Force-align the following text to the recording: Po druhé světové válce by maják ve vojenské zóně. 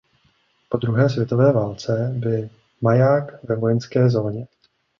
Po 0.69 0.77
druhé 0.77 1.09
světové 1.09 1.51
válce 1.53 2.11
by 2.15 2.49
maják 2.81 3.43
ve 3.43 3.55
vojenské 3.55 4.09
zóně. 4.09 4.47